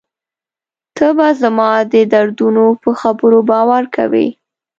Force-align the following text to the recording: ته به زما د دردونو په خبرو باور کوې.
ته 0.95 1.07
به 1.17 1.27
زما 1.41 1.69
د 1.93 1.95
دردونو 2.13 2.65
په 2.81 2.89
خبرو 2.99 3.39
باور 3.49 3.83
کوې. 3.95 4.27